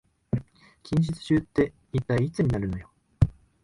[0.81, 2.89] 近日中って一体いつになるのよ